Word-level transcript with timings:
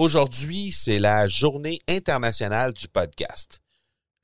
Aujourd'hui, 0.00 0.72
c'est 0.72 0.98
la 0.98 1.28
journée 1.28 1.78
internationale 1.86 2.72
du 2.72 2.88
podcast. 2.88 3.60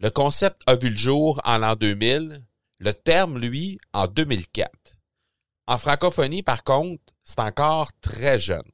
Le 0.00 0.08
concept 0.08 0.62
a 0.66 0.74
vu 0.74 0.88
le 0.88 0.96
jour 0.96 1.38
en 1.44 1.58
l'an 1.58 1.76
2000, 1.76 2.42
le 2.78 2.92
terme, 2.94 3.38
lui, 3.38 3.76
en 3.92 4.06
2004. 4.06 4.70
En 5.66 5.76
francophonie, 5.76 6.42
par 6.42 6.64
contre, 6.64 7.02
c'est 7.22 7.40
encore 7.40 7.92
très 8.00 8.38
jeune. 8.38 8.64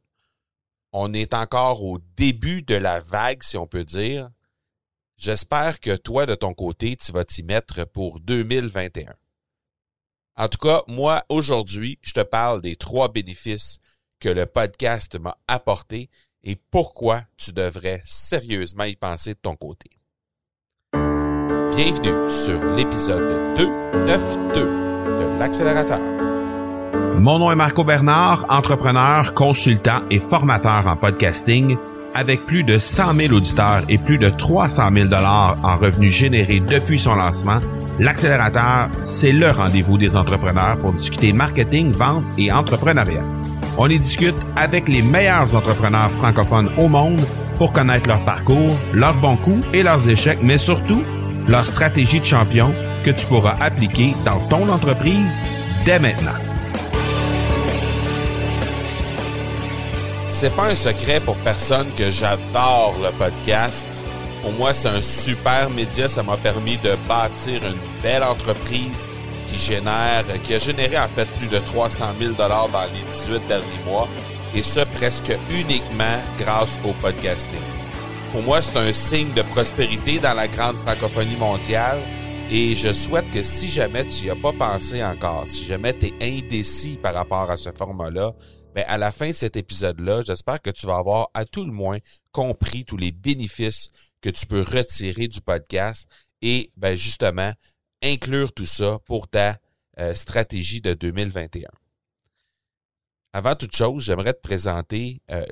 On 0.93 1.13
est 1.13 1.35
encore 1.35 1.83
au 1.83 1.99
début 2.17 2.63
de 2.63 2.77
la 2.77 3.01
vague, 3.01 3.43
si 3.43 3.57
on 3.57 3.67
peut 3.67 3.85
dire. 3.85 4.31
J'espère 5.17 5.81
que 5.81 5.97
toi, 5.97 6.25
de 6.25 6.37
ton 6.37 6.55
côté, 6.55 6.95
tu 6.95 7.11
vas 7.11 7.25
t'y 7.25 7.43
mettre 7.43 7.85
pour 7.85 8.21
2021. 8.21 9.13
En 10.37 10.47
tout 10.47 10.59
cas, 10.59 10.85
moi, 10.87 11.25
aujourd'hui, 11.29 11.99
je 12.01 12.13
te 12.13 12.23
parle 12.23 12.63
des 12.63 12.77
trois 12.77 13.11
bénéfices 13.11 13.81
que 14.21 14.29
le 14.29 14.47
podcast 14.47 15.19
m'a 15.19 15.37
apporté 15.49 16.09
et 16.45 16.57
pourquoi 16.71 17.23
tu 17.37 17.53
devrais 17.53 18.01
sérieusement 18.05 18.85
y 18.85 18.97
penser 18.97 19.35
de 19.35 19.39
ton 19.41 19.55
côté. 19.57 19.91
Bienvenue 21.75 22.31
sur 22.31 22.63
l'épisode 22.75 23.57
292 23.57 24.55
de 24.55 25.39
l'accélérateur. 25.39 26.01
Mon 27.19 27.39
nom 27.39 27.53
est 27.53 27.57
Marco 27.57 27.85
Bernard, 27.85 28.47
entrepreneur, 28.49 29.33
consultant 29.35 30.03
et 30.11 30.21
formateur 30.21 30.87
en 30.87 30.97
podcasting 30.97 31.77
avec 32.15 32.45
plus 32.47 32.65
de 32.65 32.79
100 32.79 33.15
000 33.15 33.33
auditeurs 33.35 33.83
et 33.89 33.99
plus 33.99 34.19
de 34.19 34.29
300 34.29 34.91
000 34.93 35.09
dollars 35.09 35.57
en 35.63 35.79
revenus 35.79 36.13
générés 36.13 36.61
depuis 36.61 36.99
son 36.99 37.15
lancement, 37.15 37.61
l'accélérateur, 37.99 38.91
c'est 39.05 39.33
le 39.33 39.51
rendez-vous 39.51 39.99
des 39.99 40.17
entrepreneurs 40.17 40.79
pour 40.79 40.93
discuter 40.93 41.33
marketing, 41.33 41.93
vente 41.93 42.25
et 42.37 42.53
entrepreneuriat. 42.53 43.25
On 43.79 43.89
y 43.89 43.99
discute 43.99 44.35
avec 44.57 44.89
les 44.89 45.03
meilleurs 45.03 45.55
entrepreneurs 45.57 46.11
francophones 46.19 46.71
au 46.77 46.89
monde 46.89 47.23
pour 47.57 47.73
connaître 47.73 48.07
leur 48.07 48.21
parcours, 48.21 48.77
leurs 48.93 49.15
bons 49.15 49.37
coups 49.37 49.65
et 49.73 49.83
leurs 49.83 50.09
échecs, 50.09 50.41
mais 50.43 50.59
surtout 50.59 51.03
leur 51.49 51.67
stratégie 51.67 52.21
de 52.21 52.25
champion 52.25 52.73
que 53.05 53.11
tu 53.11 53.25
pourras 53.27 53.57
appliquer 53.61 54.15
dans 54.25 54.39
ton 54.49 54.69
entreprise 54.69 55.41
dès 55.85 55.99
maintenant. 55.99 56.39
C'est 60.29 60.55
pas 60.55 60.71
un 60.71 60.75
secret 60.75 61.21
pour 61.21 61.37
personne 61.37 61.87
que 61.97 62.11
j'adore 62.11 62.97
le 63.03 63.11
podcast. 63.13 63.87
Pour 64.43 64.53
moi, 64.53 64.75
c'est 64.75 64.89
un 64.89 65.01
super 65.01 65.71
média. 65.71 66.09
Ça 66.09 66.23
m'a 66.23 66.37
permis 66.37 66.77
de 66.79 66.97
bâtir 67.09 67.61
une 67.65 68.03
belle 68.03 68.25
entreprise 68.25 69.09
qui 69.53 69.59
génère, 69.59 70.25
qui 70.45 70.55
a 70.55 70.59
généré 70.59 70.99
en 70.99 71.09
fait 71.09 71.27
plus 71.39 71.49
de 71.49 71.59
300 71.59 72.13
000 72.19 72.33
dollars 72.33 72.69
dans 72.71 72.85
les 72.85 73.03
18 73.11 73.47
derniers 73.47 73.85
mois. 73.85 74.09
Et 74.55 74.63
ce, 74.63 74.81
presque 74.81 75.33
uniquement 75.51 76.19
grâce 76.39 76.81
au 76.85 76.93
podcasting. 76.95 77.61
Pour 78.33 78.43
moi, 78.43 78.63
c'est 78.63 78.79
un 78.79 78.93
signe 78.93 79.33
de 79.35 79.43
prospérité 79.43 80.19
dans 80.19 80.35
la 80.35 80.49
grande 80.49 80.77
francophonie 80.77 81.37
mondiale. 81.37 82.03
Et 82.51 82.75
je 82.75 82.93
souhaite 82.93 83.31
que 83.31 83.43
si 83.43 83.69
jamais 83.69 84.07
tu 84.07 84.25
n'y 84.25 84.31
as 84.31 84.37
pas 84.37 84.53
pensé 84.53 85.03
encore, 85.03 85.45
si 85.47 85.65
jamais 85.65 85.95
tu 85.95 86.07
es 86.07 86.15
indécis 86.21 86.99
par 87.03 87.15
rapport 87.15 87.51
à 87.51 87.57
ce 87.57 87.71
format-là, 87.77 88.33
mais 88.75 88.85
à 88.85 88.99
la 88.99 89.11
fin 89.11 89.29
de 89.29 89.35
cet 89.35 89.57
épisode-là, 89.57 90.23
j'espère 90.27 90.61
que 90.61 90.71
tu 90.71 90.87
vas 90.87 90.97
avoir 90.97 91.29
à 91.35 91.45
tout 91.45 91.65
le 91.65 91.73
moins 91.73 91.99
compris 92.31 92.85
tous 92.85 92.97
les 92.97 93.13
bénéfices 93.13 93.91
que 94.21 94.31
tu 94.31 94.47
peux 94.47 94.63
retirer 94.63 95.29
du 95.29 95.41
podcast 95.41 96.09
et 96.43 96.71
ben 96.77 96.95
justement 96.95 97.53
inclure 98.03 98.53
tout 98.53 98.67
ça 98.67 98.99
pour 99.07 99.29
ta 99.29 99.59
euh, 99.99 100.15
stratégie 100.15 100.81
de 100.81 100.95
2021. 100.95 101.69
Avant 103.35 103.55
toute 103.55 103.75
chose, 103.75 104.05
j'aimerais 104.05 104.35
te 104.35 104.43
présenter 104.43 105.17
euh, 105.31 105.45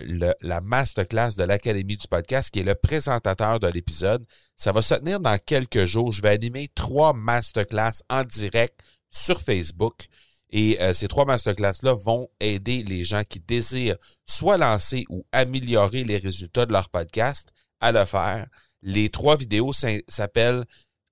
la 0.43 0.61
masterclass 0.61 1.35
de 1.39 1.45
l'Académie 1.45 1.97
du 1.97 2.07
podcast 2.07 2.51
qui 2.51 2.61
est 2.61 2.65
le 2.65 2.75
présentateur 2.75 3.59
de 3.59 3.69
l'épisode. 3.69 4.27
Ça 4.55 4.73
va 4.73 4.83
se 4.83 4.95
tenir 4.95 5.19
dans 5.19 5.39
quelques 5.39 5.87
jours. 5.87 6.13
Je 6.13 6.21
vais 6.21 6.29
animer 6.29 6.69
trois 6.75 7.15
masterclass 7.15 8.03
en 8.11 8.25
direct 8.25 8.79
sur 9.09 9.41
Facebook. 9.41 10.09
Et 10.51 10.79
euh, 10.83 10.93
ces 10.93 11.09
trois 11.09 11.25
masterclass-là 11.25 11.95
vont 11.95 12.29
aider 12.39 12.83
les 12.83 13.03
gens 13.03 13.23
qui 13.23 13.41
désirent 13.41 13.97
soit 14.27 14.59
lancer 14.59 15.07
ou 15.09 15.25
améliorer 15.33 16.05
les 16.05 16.19
résultats 16.19 16.67
de 16.67 16.73
leur 16.73 16.91
podcast 16.91 17.49
à 17.81 17.93
le 17.93 18.05
faire. 18.05 18.47
Les 18.83 19.09
trois 19.09 19.37
vidéos 19.37 19.73
s'appellent 19.73 20.65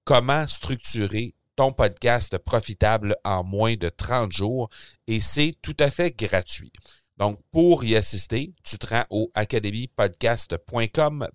Comment 0.08 0.46
structurer 0.46 1.34
ton 1.54 1.70
podcast 1.74 2.38
profitable 2.38 3.14
en 3.24 3.44
moins 3.44 3.74
de 3.76 3.91
30 3.91 4.32
jours 4.32 4.70
et 5.06 5.20
c'est 5.20 5.54
tout 5.60 5.76
à 5.78 5.91
fait 5.91 6.16
gratuit. 6.16 6.72
Donc, 7.19 7.38
pour 7.50 7.84
y 7.84 7.94
assister, 7.94 8.54
tu 8.64 8.78
te 8.78 8.86
rends 8.86 9.04
au 9.10 9.30
academypodcast.com 9.34 11.28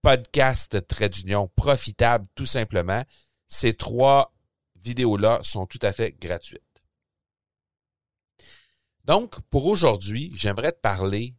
podcast 0.00 0.86
trait 0.86 1.10
d'union 1.10 1.50
profitable 1.54 2.26
tout 2.34 2.46
simplement. 2.46 3.02
Ces 3.48 3.74
trois 3.74 4.32
vidéos-là 4.76 5.40
sont 5.42 5.66
tout 5.66 5.80
à 5.82 5.92
fait 5.92 6.12
gratuites. 6.18 6.62
Donc, 9.04 9.38
pour 9.50 9.66
aujourd'hui, 9.66 10.32
j'aimerais 10.34 10.72
te 10.72 10.80
parler 10.80 11.34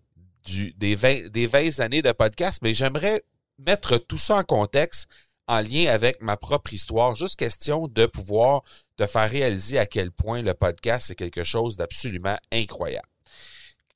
des, 0.78 0.94
20, 0.94 1.30
des 1.30 1.48
20 1.48 1.80
années 1.80 2.04
de 2.04 2.12
podcast, 2.12 2.60
mais 2.62 2.76
j'aimerais 2.76 3.24
mettre 3.58 3.98
tout 3.98 4.20
ça 4.20 4.36
en 4.36 4.44
contexte 4.44 5.10
en 5.48 5.62
lien 5.62 5.88
avec 5.88 6.22
ma 6.22 6.38
propre 6.38 6.74
histoire. 6.74 7.16
Juste 7.16 7.38
question 7.38 7.88
de 7.88 8.06
pouvoir 8.06 8.64
te 8.98 9.06
faire 9.06 9.30
réaliser 9.30 9.80
à 9.80 9.86
quel 9.86 10.12
point 10.12 10.42
le 10.42 10.54
podcast 10.54 11.12
est 11.12 11.16
quelque 11.16 11.44
chose 11.44 11.78
d'absolument 11.78 12.38
incroyable. 12.52 13.08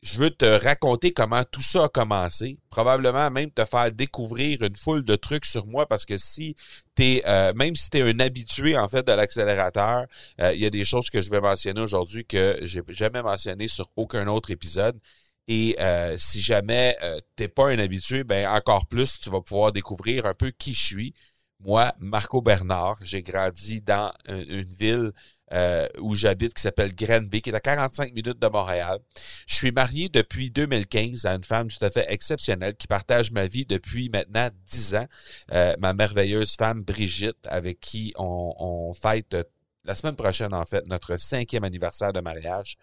Je 0.04 0.20
veux 0.20 0.30
te 0.30 0.46
raconter 0.46 1.12
comment 1.12 1.44
tout 1.44 1.62
ça 1.62 1.86
a 1.86 1.90
commencé, 1.90 2.60
probablement 2.70 3.32
même 3.32 3.52
te 3.52 3.66
faire 3.66 3.92
découvrir 3.92 4.62
une 4.62 4.76
foule 4.76 5.04
de 5.04 5.16
trucs 5.16 5.46
sur 5.46 5.66
moi 5.66 5.88
parce 5.88 6.06
que 6.06 6.18
si 6.18 6.56
t'es 6.94 7.24
euh, 7.26 7.52
même 7.56 7.76
si 7.76 7.90
tu 7.90 7.98
es 7.98 8.02
un 8.04 8.20
habitué 8.20 8.78
en 8.78 8.88
fait 8.88 9.06
de 9.06 9.12
l'accélérateur, 9.12 10.06
euh, 10.40 10.54
il 10.54 10.62
y 10.62 10.66
a 10.68 10.70
des 10.70 10.86
choses 10.86 11.10
que 11.10 11.22
je 11.22 11.32
vais 11.32 11.42
mentionner 11.42 11.82
aujourd'hui 11.82 12.26
que 12.26 12.60
j'ai 12.62 12.84
jamais 12.90 13.24
mentionné 13.24 13.68
sur 13.68 13.88
aucun 13.96 14.28
autre 14.28 14.52
épisode. 14.52 15.00
Et 15.48 15.76
euh, 15.80 16.18
si 16.18 16.42
jamais 16.42 16.96
euh, 17.04 17.20
t'es 17.36 17.48
pas 17.48 17.70
un 17.70 17.80
habitué, 17.80 18.24
ben 18.24 18.48
encore 18.50 18.86
plus, 18.88 19.20
tu 19.20 19.30
vas 19.30 19.42
pouvoir 19.42 19.72
découvrir 19.72 20.26
un 20.26 20.34
peu 20.34 20.52
qui 20.52 20.74
je 20.74 20.86
suis. 20.86 21.14
Moi, 21.60 21.92
Marco 22.00 22.42
Bernard, 22.42 22.98
j'ai 23.02 23.24
grandi 23.24 23.82
dans 23.82 24.14
une 24.28 24.70
ville 24.78 25.12
euh, 25.54 25.88
où 26.00 26.14
j'habite 26.14 26.54
qui 26.54 26.62
s'appelle 26.62 26.94
Granby, 26.94 27.42
qui 27.42 27.50
est 27.50 27.56
à 27.56 27.60
45 27.62 28.14
minutes 28.14 28.40
de 28.40 28.48
Montréal. 28.48 29.00
Je 29.48 29.56
suis 29.56 29.72
marié 29.72 30.10
depuis 30.10 30.52
2015 30.52 31.26
à 31.26 31.36
une 31.36 31.44
femme 31.44 31.70
tout 31.70 31.84
à 31.86 31.90
fait 31.90 32.06
exceptionnelle 32.10 32.76
qui 32.76 32.88
partage 32.88 33.32
ma 33.32 33.48
vie 33.48 33.66
depuis 33.66 34.10
maintenant 34.10 34.50
10 34.66 34.96
ans. 34.96 35.06
Euh, 35.54 35.74
ma 35.80 35.94
merveilleuse 35.94 36.56
femme 36.56 36.84
Brigitte, 36.84 37.48
avec 37.48 37.80
qui 37.80 38.14
on, 38.18 38.54
on 38.58 38.94
fête 38.94 39.38
la 39.88 39.96
semaine 39.96 40.16
prochaine, 40.16 40.54
en 40.54 40.66
fait, 40.66 40.86
notre 40.88 41.16
cinquième 41.18 41.64
anniversaire 41.64 42.12
de 42.12 42.20
mariage. 42.20 42.76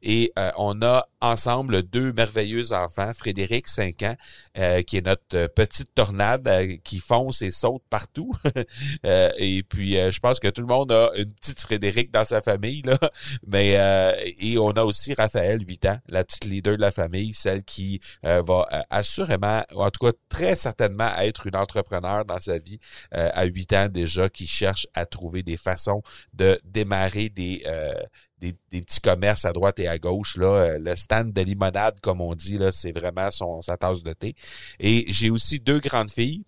Et 0.00 0.32
euh, 0.38 0.50
on 0.56 0.80
a 0.82 1.04
ensemble 1.20 1.82
deux 1.82 2.12
merveilleux 2.12 2.72
enfants, 2.72 3.10
Frédéric, 3.12 3.66
5 3.66 4.02
ans, 4.02 4.16
euh, 4.56 4.82
qui 4.82 4.98
est 4.98 5.04
notre 5.04 5.22
euh, 5.34 5.48
petite 5.48 5.92
tornade 5.92 6.48
qui 6.84 7.00
fonce 7.00 7.42
et 7.42 7.50
saute 7.50 7.82
partout. 7.90 8.32
et 9.04 9.64
puis, 9.64 9.94
je 9.94 10.20
pense 10.20 10.38
que 10.38 10.48
tout 10.48 10.60
le 10.60 10.68
monde 10.68 10.92
a 10.92 11.10
une 11.16 11.32
petite 11.32 11.58
Frédéric 11.58 12.12
dans 12.12 12.24
sa 12.24 12.40
famille, 12.40 12.82
là. 12.82 12.96
Mais 13.46 13.72
et 14.38 14.56
on 14.58 14.70
a 14.70 14.84
aussi 14.84 15.14
Raphaël, 15.14 15.60
8 15.66 15.86
ans, 15.86 15.98
la 16.08 16.22
petite 16.22 16.44
leader 16.44 16.76
de 16.76 16.80
la 16.80 16.92
famille, 16.92 17.32
celle 17.32 17.64
qui 17.64 18.00
va 18.22 18.66
assurément, 18.90 19.64
ou 19.74 19.82
en 19.82 19.90
tout 19.90 20.06
cas 20.06 20.12
très 20.28 20.54
certainement, 20.54 21.10
être 21.18 21.46
une 21.46 21.56
entrepreneur 21.56 22.24
dans 22.24 22.38
sa 22.38 22.58
vie 22.58 22.78
à 23.10 23.44
8 23.44 23.72
ans 23.72 23.88
déjà, 23.88 24.28
qui 24.28 24.46
cherche 24.46 24.86
à 24.94 25.06
trouver 25.06 25.42
des 25.42 25.56
façons 25.56 26.02
de 26.34 26.51
démarrer 26.64 27.28
des, 27.28 27.62
euh, 27.66 27.92
des, 28.38 28.52
petits 28.70 29.00
commerces 29.00 29.44
à 29.44 29.52
droite 29.52 29.78
et 29.78 29.88
à 29.88 29.98
gauche. 29.98 30.36
Euh, 30.38 30.78
le 30.78 30.94
stand 30.96 31.32
de 31.32 31.40
limonade, 31.42 31.98
comme 32.02 32.20
on 32.20 32.34
dit, 32.34 32.58
c'est 32.72 32.92
vraiment 32.92 33.30
son, 33.30 33.62
sa 33.62 33.76
tasse 33.76 34.02
de 34.02 34.12
thé. 34.12 34.34
Et 34.78 35.04
j'ai 35.08 35.30
aussi 35.30 35.60
deux 35.60 35.80
grandes 35.80 36.10
filles 36.10 36.42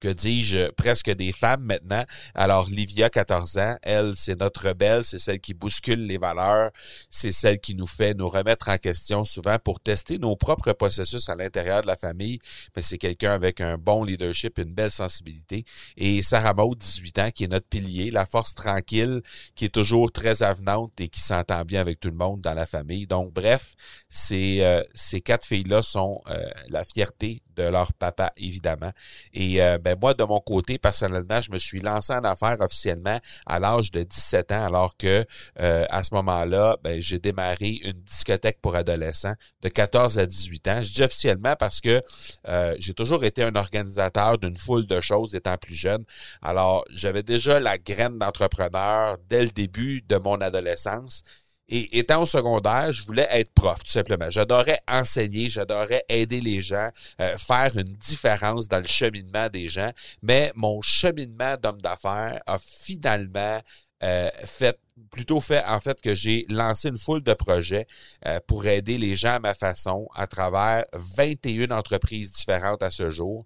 que 0.00 0.08
dis-je, 0.08 0.70
presque 0.70 1.10
des 1.10 1.32
femmes 1.32 1.62
maintenant. 1.62 2.02
Alors, 2.34 2.68
Livia, 2.68 3.10
14 3.10 3.58
ans, 3.58 3.76
elle, 3.82 4.14
c'est 4.16 4.40
notre 4.40 4.68
rebelle, 4.68 5.04
c'est 5.04 5.18
celle 5.18 5.40
qui 5.40 5.54
bouscule 5.54 6.06
les 6.06 6.18
valeurs, 6.18 6.70
c'est 7.10 7.32
celle 7.32 7.60
qui 7.60 7.74
nous 7.74 7.86
fait 7.86 8.14
nous 8.14 8.28
remettre 8.28 8.70
en 8.70 8.78
question 8.78 9.24
souvent 9.24 9.58
pour 9.62 9.80
tester 9.80 10.18
nos 10.18 10.36
propres 10.36 10.72
processus 10.72 11.28
à 11.28 11.34
l'intérieur 11.34 11.82
de 11.82 11.86
la 11.86 11.96
famille, 11.96 12.38
mais 12.74 12.82
c'est 12.82 12.98
quelqu'un 12.98 13.32
avec 13.32 13.60
un 13.60 13.76
bon 13.76 14.02
leadership, 14.04 14.58
une 14.58 14.72
belle 14.72 14.90
sensibilité. 14.90 15.64
Et 15.96 16.22
Sarah 16.22 16.54
Maud, 16.54 16.78
18 16.78 17.18
ans, 17.18 17.30
qui 17.30 17.44
est 17.44 17.48
notre 17.48 17.68
pilier, 17.68 18.10
la 18.10 18.26
force 18.26 18.54
tranquille, 18.54 19.20
qui 19.54 19.66
est 19.66 19.74
toujours 19.74 20.10
très 20.10 20.42
avenante 20.42 20.98
et 21.00 21.08
qui 21.08 21.20
s'entend 21.20 21.64
bien 21.64 21.80
avec 21.80 22.00
tout 22.00 22.10
le 22.10 22.16
monde 22.16 22.40
dans 22.40 22.54
la 22.54 22.66
famille. 22.66 23.06
Donc, 23.06 23.32
bref, 23.32 23.74
ces, 24.08 24.60
euh, 24.62 24.82
ces 24.94 25.20
quatre 25.20 25.46
filles-là 25.46 25.82
sont 25.82 26.22
euh, 26.28 26.38
la 26.68 26.84
fierté 26.84 27.42
de 27.60 27.68
leur 27.68 27.92
papa, 27.92 28.32
évidemment. 28.36 28.92
Et 29.32 29.62
euh, 29.62 29.78
ben 29.78 29.96
moi, 30.00 30.14
de 30.14 30.24
mon 30.24 30.40
côté, 30.40 30.78
personnellement, 30.78 31.40
je 31.40 31.50
me 31.50 31.58
suis 31.58 31.80
lancé 31.80 32.12
en 32.12 32.24
affaires 32.24 32.56
officiellement 32.60 33.18
à 33.46 33.58
l'âge 33.58 33.90
de 33.90 34.02
17 34.02 34.52
ans, 34.52 34.64
alors 34.64 34.96
que 34.96 35.24
euh, 35.60 35.84
à 35.90 36.02
ce 36.02 36.14
moment-là, 36.14 36.76
ben, 36.82 37.00
j'ai 37.00 37.18
démarré 37.18 37.80
une 37.84 38.00
discothèque 38.00 38.60
pour 38.60 38.76
adolescents 38.76 39.34
de 39.62 39.68
14 39.68 40.18
à 40.18 40.26
18 40.26 40.68
ans. 40.68 40.80
Je 40.82 40.92
dis 40.92 41.02
officiellement 41.02 41.54
parce 41.58 41.80
que 41.80 42.02
euh, 42.48 42.74
j'ai 42.78 42.94
toujours 42.94 43.24
été 43.24 43.42
un 43.42 43.54
organisateur 43.54 44.38
d'une 44.38 44.56
foule 44.56 44.86
de 44.86 45.00
choses 45.00 45.34
étant 45.34 45.56
plus 45.56 45.74
jeune. 45.74 46.04
Alors, 46.42 46.84
j'avais 46.92 47.22
déjà 47.22 47.60
la 47.60 47.78
graine 47.78 48.18
d'entrepreneur 48.18 49.18
dès 49.28 49.42
le 49.42 49.50
début 49.50 50.02
de 50.02 50.16
mon 50.16 50.40
adolescence. 50.40 51.22
Et 51.70 51.98
étant 51.98 52.22
au 52.22 52.26
secondaire, 52.26 52.92
je 52.92 53.06
voulais 53.06 53.28
être 53.30 53.52
prof, 53.52 53.82
tout 53.82 53.90
simplement. 53.90 54.28
J'adorais 54.28 54.80
enseigner, 54.88 55.48
j'adorais 55.48 56.04
aider 56.08 56.40
les 56.40 56.60
gens, 56.60 56.90
euh, 57.20 57.36
faire 57.38 57.76
une 57.76 57.84
différence 57.84 58.66
dans 58.66 58.78
le 58.78 58.86
cheminement 58.86 59.48
des 59.48 59.68
gens. 59.68 59.92
Mais 60.20 60.52
mon 60.56 60.82
cheminement 60.82 61.54
d'homme 61.62 61.80
d'affaires 61.80 62.40
a 62.44 62.58
finalement 62.58 63.60
euh, 64.02 64.30
fait 64.44 64.78
plutôt 65.10 65.40
fait 65.40 65.64
en 65.64 65.80
fait 65.80 66.00
que 66.00 66.14
j'ai 66.14 66.44
lancé 66.48 66.88
une 66.88 66.96
foule 66.96 67.22
de 67.22 67.32
projets 67.32 67.86
euh, 68.26 68.38
pour 68.46 68.66
aider 68.66 68.98
les 68.98 69.16
gens 69.16 69.34
à 69.34 69.38
ma 69.38 69.54
façon 69.54 70.08
à 70.14 70.26
travers 70.26 70.84
21 70.92 71.70
entreprises 71.70 72.32
différentes 72.32 72.82
à 72.82 72.90
ce 72.90 73.10
jour. 73.10 73.44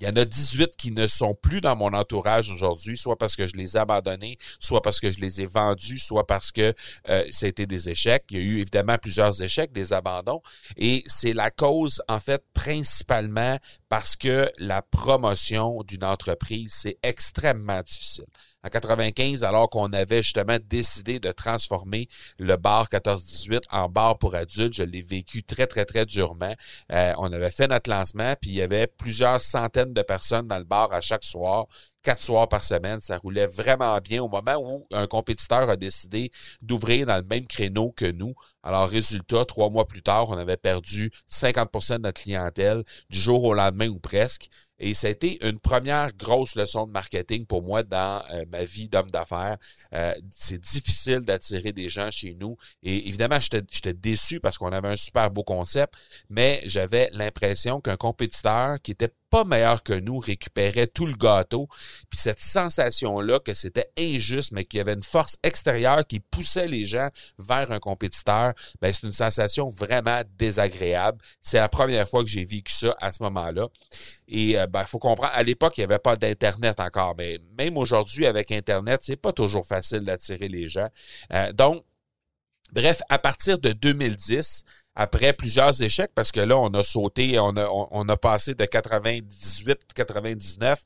Il 0.00 0.06
y 0.06 0.10
en 0.10 0.16
a 0.16 0.24
18 0.24 0.76
qui 0.76 0.92
ne 0.92 1.06
sont 1.06 1.34
plus 1.34 1.60
dans 1.60 1.76
mon 1.76 1.92
entourage 1.92 2.50
aujourd'hui, 2.50 2.96
soit 2.96 3.18
parce 3.18 3.36
que 3.36 3.46
je 3.46 3.54
les 3.56 3.76
ai 3.76 3.80
abandonnés, 3.80 4.38
soit 4.58 4.80
parce 4.80 4.98
que 4.98 5.10
je 5.10 5.20
les 5.20 5.42
ai 5.42 5.46
vendus, 5.46 5.98
soit 5.98 6.26
parce 6.26 6.50
que 6.52 6.72
euh, 7.08 7.24
des 7.52 7.88
échecs. 7.90 8.24
Il 8.30 8.38
y 8.38 8.40
a 8.40 8.44
eu 8.44 8.58
évidemment 8.60 8.96
plusieurs 8.96 9.42
échecs, 9.42 9.72
des 9.72 9.92
abandons. 9.92 10.40
Et 10.76 11.02
c'est 11.06 11.34
la 11.34 11.50
cause, 11.50 12.02
en 12.08 12.18
fait, 12.18 12.42
principalement 12.54 13.58
parce 13.88 14.16
que 14.16 14.50
la 14.58 14.82
promotion 14.82 15.82
d'une 15.82 16.04
entreprise, 16.04 16.72
c'est 16.72 16.98
extrêmement 17.02 17.82
difficile 17.82 18.24
en 18.64 18.68
95, 18.68 19.44
alors 19.44 19.70
qu'on 19.70 19.92
avait 19.92 20.22
justement 20.22 20.58
décidé 20.68 21.18
de 21.18 21.32
transformer 21.32 22.08
le 22.38 22.56
bar 22.56 22.88
14-18 22.88 23.62
en 23.70 23.88
bar 23.88 24.18
pour 24.18 24.34
adultes. 24.34 24.74
Je 24.74 24.82
l'ai 24.82 25.02
vécu 25.02 25.42
très, 25.42 25.66
très, 25.66 25.84
très 25.84 26.06
durement. 26.06 26.54
Euh, 26.92 27.12
on 27.18 27.32
avait 27.32 27.50
fait 27.50 27.68
notre 27.68 27.90
lancement, 27.90 28.34
puis 28.40 28.50
il 28.50 28.56
y 28.56 28.62
avait 28.62 28.86
plusieurs 28.86 29.40
centaines 29.40 29.92
de 29.92 30.02
personnes 30.02 30.46
dans 30.46 30.58
le 30.58 30.64
bar 30.64 30.92
à 30.92 31.00
chaque 31.00 31.24
soir 31.24 31.66
quatre 32.02 32.22
soirs 32.22 32.48
par 32.48 32.64
semaine. 32.64 33.00
Ça 33.00 33.18
roulait 33.18 33.46
vraiment 33.46 33.98
bien 33.98 34.22
au 34.22 34.28
moment 34.28 34.56
où 34.56 34.86
un 34.92 35.06
compétiteur 35.06 35.68
a 35.68 35.76
décidé 35.76 36.30
d'ouvrir 36.62 37.06
dans 37.06 37.16
le 37.16 37.22
même 37.22 37.46
créneau 37.46 37.92
que 37.92 38.10
nous. 38.10 38.34
Alors, 38.62 38.88
résultat, 38.88 39.44
trois 39.44 39.70
mois 39.70 39.86
plus 39.86 40.02
tard, 40.02 40.28
on 40.28 40.36
avait 40.36 40.56
perdu 40.56 41.10
50% 41.30 41.96
de 41.96 42.02
notre 42.02 42.22
clientèle 42.22 42.82
du 43.08 43.18
jour 43.18 43.44
au 43.44 43.54
lendemain 43.54 43.88
ou 43.88 43.98
presque. 43.98 44.48
Et 44.80 44.94
ça 44.94 45.08
a 45.08 45.10
été 45.10 45.38
une 45.46 45.60
première 45.60 46.12
grosse 46.16 46.56
leçon 46.56 46.86
de 46.86 46.92
marketing 46.92 47.44
pour 47.44 47.62
moi 47.62 47.82
dans 47.82 48.24
euh, 48.32 48.44
ma 48.50 48.64
vie 48.64 48.88
d'homme 48.88 49.10
d'affaires. 49.10 49.58
Euh, 49.92 50.14
c'est 50.30 50.60
difficile 50.60 51.20
d'attirer 51.20 51.72
des 51.72 51.90
gens 51.90 52.10
chez 52.10 52.34
nous. 52.34 52.56
Et 52.82 53.06
évidemment, 53.06 53.38
j'étais 53.40 53.92
déçu 53.92 54.40
parce 54.40 54.56
qu'on 54.56 54.72
avait 54.72 54.88
un 54.88 54.96
super 54.96 55.30
beau 55.30 55.44
concept, 55.44 55.94
mais 56.30 56.62
j'avais 56.64 57.10
l'impression 57.12 57.80
qu'un 57.80 57.96
compétiteur 57.96 58.80
qui 58.82 58.92
était 58.92 59.12
pas 59.30 59.44
meilleur 59.44 59.82
que 59.82 59.92
nous 59.92 60.18
récupérait 60.18 60.88
tout 60.88 61.06
le 61.06 61.14
gâteau. 61.14 61.68
Puis 62.10 62.18
cette 62.18 62.40
sensation-là 62.40 63.38
que 63.38 63.54
c'était 63.54 63.90
injuste, 63.98 64.52
mais 64.52 64.64
qu'il 64.64 64.78
y 64.78 64.80
avait 64.80 64.94
une 64.94 65.02
force 65.02 65.36
extérieure 65.42 66.06
qui 66.06 66.20
poussait 66.20 66.68
les 66.68 66.84
gens 66.84 67.08
vers 67.38 67.70
un 67.70 67.78
compétiteur, 67.78 68.52
ben 68.80 68.92
c'est 68.92 69.06
une 69.06 69.12
sensation 69.12 69.68
vraiment 69.68 70.22
désagréable. 70.36 71.18
C'est 71.40 71.58
la 71.58 71.68
première 71.68 72.08
fois 72.08 72.22
que 72.22 72.28
j'ai 72.28 72.44
vécu 72.44 72.72
ça 72.72 72.96
à 73.00 73.12
ce 73.12 73.22
moment-là. 73.22 73.68
Et 74.28 74.58
euh, 74.58 74.66
ben, 74.66 74.84
faut 74.84 74.98
comprendre, 74.98 75.32
à 75.32 75.42
l'époque, 75.42 75.76
il 75.76 75.80
n'y 75.80 75.84
avait 75.84 75.98
pas 75.98 76.16
d'Internet 76.16 76.78
encore, 76.80 77.14
mais 77.18 77.38
même 77.58 77.76
aujourd'hui, 77.76 78.26
avec 78.26 78.52
Internet, 78.52 79.00
c'est 79.02 79.16
pas 79.16 79.32
toujours 79.32 79.66
facile 79.66 80.00
d'attirer 80.00 80.48
les 80.48 80.68
gens. 80.68 80.88
Euh, 81.32 81.52
donc, 81.52 81.84
bref, 82.72 83.02
à 83.08 83.18
partir 83.18 83.58
de 83.58 83.72
2010, 83.72 84.64
après 85.00 85.32
plusieurs 85.32 85.82
échecs, 85.82 86.12
parce 86.14 86.30
que 86.30 86.40
là, 86.40 86.58
on 86.58 86.68
a 86.74 86.84
sauté, 86.84 87.38
on 87.38 87.56
a, 87.56 87.66
on, 87.70 88.06
a 88.06 88.16
passé 88.18 88.54
de 88.54 88.64
98-99 88.64 90.76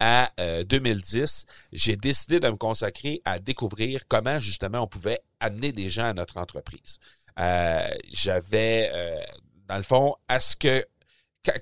à 0.00 0.28
2010, 0.64 1.44
euh, 1.46 1.52
j'ai 1.72 1.94
décidé 1.94 2.40
de 2.40 2.48
me 2.48 2.56
consacrer 2.56 3.22
à 3.24 3.38
découvrir 3.38 4.08
comment 4.08 4.40
justement 4.40 4.80
on 4.80 4.88
pouvait 4.88 5.20
amener 5.38 5.70
des 5.70 5.88
gens 5.88 6.06
à 6.06 6.14
notre 6.14 6.38
entreprise. 6.38 6.98
Euh, 7.38 7.88
j'avais, 8.12 8.90
euh, 8.92 9.20
dans 9.68 9.76
le 9.76 9.84
fond, 9.84 10.16
à 10.26 10.40
ce 10.40 10.56
que 10.56 10.84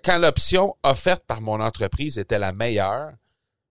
quand 0.03 0.17
l'option 0.17 0.75
offerte 0.85 1.25
par 1.27 1.43
mon 1.43 1.61
entreprise 1.61 2.17
était 2.17 2.39
la 2.39 2.53
meilleure, 2.53 3.13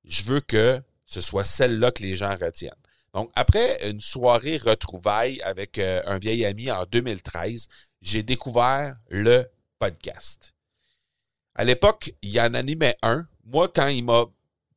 je 0.05 0.21
veux 0.25 0.41
que 0.41 0.79
ce 1.07 1.21
soit 1.21 1.43
celle-là 1.43 1.89
que 1.89 2.03
les 2.03 2.15
gens 2.15 2.37
retiennent. 2.39 2.69
Donc, 3.15 3.31
après 3.35 3.89
une 3.89 3.99
soirée 3.99 4.57
retrouvaille 4.57 5.41
avec 5.41 5.79
un 5.79 6.19
vieil 6.19 6.45
ami 6.45 6.69
en 6.69 6.83
2013, 6.83 7.67
j'ai 8.01 8.23
découvert 8.23 8.95
le 9.09 9.45
podcast. 9.79 10.53
À 11.55 11.63
l'époque, 11.63 12.13
il 12.21 12.39
en 12.39 12.53
animait 12.53 12.95
un. 13.01 13.25
Moi, 13.45 13.67
quand 13.73 13.87
il 13.87 14.03
m'a 14.03 14.25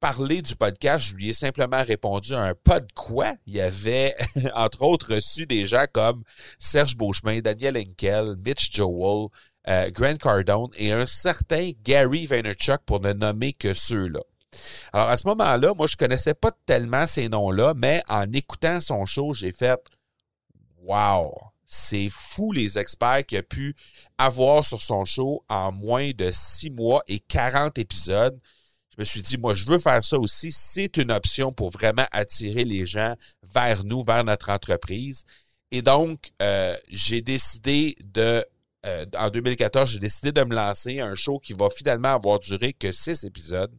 parlé 0.01 0.41
du 0.41 0.57
podcast, 0.57 1.05
je 1.05 1.15
lui 1.15 1.29
ai 1.29 1.35
simplement 1.35 1.85
répondu 1.85 2.35
à 2.35 2.41
un 2.41 2.55
pod 2.55 2.91
quoi. 2.95 3.35
Il 3.47 3.61
avait, 3.61 4.17
entre 4.55 4.83
autres, 4.83 5.15
reçu 5.15 5.47
des 5.47 5.67
gens 5.67 5.85
comme 5.93 6.25
Serge 6.59 6.97
Beauchemin, 6.97 7.41
Daniel 7.41 7.77
Henkel, 7.77 8.37
Mitch 8.45 8.73
Joel, 8.73 9.29
euh, 9.69 9.91
Grant 9.91 10.17
Cardone 10.17 10.71
et 10.79 10.91
un 10.93 11.07
certain 11.07 11.71
Gary 11.85 12.27
Vaynerchuk 12.27 12.81
pour 12.87 13.01
ne 13.01 13.13
nommer 13.13 13.53
que 13.53 13.75
ceux-là. 13.75 14.21
Alors 14.93 15.11
à 15.11 15.17
ce 15.17 15.29
moment-là, 15.29 15.75
moi 15.75 15.87
je 15.87 15.97
connaissais 15.97 16.35
pas 16.35 16.51
tellement 16.67 17.07
ces 17.07 17.29
noms-là, 17.29 17.75
mais 17.77 18.03
en 18.09 18.33
écoutant 18.33 18.81
son 18.81 19.05
show, 19.05 19.35
j'ai 19.35 19.53
fait 19.53 19.79
Wow! 20.83 21.50
C'est 21.73 22.09
fou 22.11 22.51
les 22.51 22.79
experts 22.79 23.25
qu'il 23.25 23.39
a 23.39 23.45
pu 23.45 23.77
avoir 24.19 24.65
sur 24.65 24.83
son 24.83 25.05
show 25.05 25.45
en 25.49 25.71
moins 25.71 26.11
de 26.11 26.33
six 26.33 26.69
mois 26.69 27.05
et 27.07 27.21
40 27.21 27.79
épisodes. 27.79 28.37
Je 28.93 29.01
me 29.01 29.05
suis 29.05 29.23
dit, 29.23 29.39
moi, 29.39 29.55
je 29.55 29.65
veux 29.67 29.79
faire 29.79 30.03
ça 30.03 30.19
aussi. 30.19 30.51
C'est 30.51 30.97
une 30.97 31.13
option 31.13 31.53
pour 31.53 31.71
vraiment 31.71 32.07
attirer 32.11 32.65
les 32.65 32.87
gens 32.87 33.15
vers 33.55 33.85
nous, 33.85 34.03
vers 34.03 34.25
notre 34.25 34.51
entreprise. 34.51 35.23
Et 35.71 35.81
donc, 35.81 36.33
euh, 36.43 36.77
j'ai 36.89 37.23
décidé 37.23 37.95
de, 38.05 38.45
euh, 38.85 39.07
en 39.17 39.31
2014, 39.31 39.93
j'ai 39.93 40.01
décidé 40.01 40.33
de 40.33 40.43
me 40.43 40.57
lancer 40.57 40.99
un 40.99 41.15
show 41.15 41.39
qui 41.39 41.53
va 41.53 41.71
finalement 41.71 42.15
avoir 42.15 42.41
duré 42.41 42.73
que 42.73 42.91
six 42.91 43.23
épisodes 43.23 43.73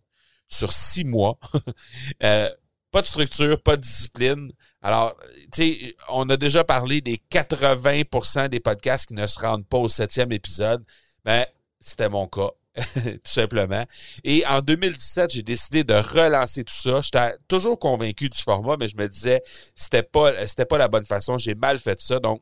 sur 0.47 0.71
six 0.71 1.03
mois. 1.03 1.38
euh, 2.23 2.49
pas 2.89 3.01
de 3.01 3.07
structure, 3.07 3.61
pas 3.61 3.75
de 3.75 3.81
discipline. 3.81 4.53
Alors, 4.81 5.15
tu 5.51 5.63
sais, 5.63 5.95
on 6.09 6.27
a 6.29 6.37
déjà 6.37 6.63
parlé 6.63 7.01
des 7.01 7.21
80% 7.31 8.49
des 8.49 8.59
podcasts 8.59 9.07
qui 9.07 9.13
ne 9.13 9.27
se 9.27 9.39
rendent 9.39 9.67
pas 9.67 9.77
au 9.77 9.89
septième 9.89 10.31
épisode. 10.31 10.83
Ben, 11.23 11.45
c'était 11.79 12.09
mon 12.09 12.27
cas, 12.27 12.50
tout 12.75 13.19
simplement. 13.23 13.83
Et 14.23 14.43
en 14.47 14.61
2017, 14.61 15.31
j'ai 15.31 15.43
décidé 15.43 15.83
de 15.83 15.93
relancer 15.93 16.63
tout 16.63 16.73
ça. 16.73 17.01
J'étais 17.01 17.35
toujours 17.47 17.77
convaincu 17.77 18.29
du 18.29 18.39
format, 18.39 18.75
mais 18.79 18.88
je 18.88 18.97
me 18.97 19.07
disais, 19.07 19.43
c'était 19.75 20.03
pas, 20.03 20.47
c'était 20.47 20.65
pas 20.65 20.79
la 20.79 20.88
bonne 20.88 21.05
façon. 21.05 21.38
J'ai 21.38 21.55
mal 21.55 21.77
fait 21.77 22.00
ça. 22.01 22.19
Donc, 22.19 22.41